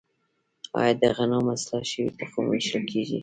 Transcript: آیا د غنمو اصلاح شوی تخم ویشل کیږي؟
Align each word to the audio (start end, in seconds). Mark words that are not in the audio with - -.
آیا 0.79 0.93
د 1.01 1.03
غنمو 1.15 1.51
اصلاح 1.57 1.83
شوی 1.91 2.07
تخم 2.19 2.43
ویشل 2.47 2.83
کیږي؟ 2.91 3.19